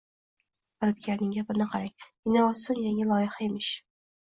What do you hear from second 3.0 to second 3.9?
loyiha» emush.